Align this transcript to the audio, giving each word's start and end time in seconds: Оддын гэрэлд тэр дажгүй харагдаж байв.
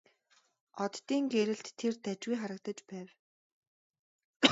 Оддын 0.83 1.23
гэрэлд 1.33 1.67
тэр 1.79 1.93
дажгүй 2.05 2.35
харагдаж 2.41 2.79
байв. 2.89 3.07